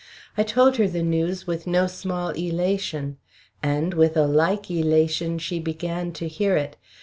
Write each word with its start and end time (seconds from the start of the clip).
I 0.35 0.41
told 0.41 0.77
her 0.77 0.87
the 0.87 1.03
news 1.03 1.45
with 1.45 1.67
no 1.67 1.85
small 1.85 2.29
elation, 2.31 3.17
and 3.61 3.93
with 3.93 4.17
a 4.17 4.25
like 4.25 4.71
elation 4.71 5.37
she 5.37 5.59
began 5.59 6.11
to 6.13 6.27
hear 6.27 6.57
it. 6.57 6.75